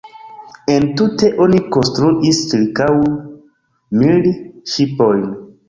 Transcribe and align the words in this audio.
Entute 0.75 1.29
oni 1.45 1.59
konstruis 1.75 2.41
ĉirkaŭ 2.53 2.89
mil 4.01 4.29
ŝipojn. 4.75 5.25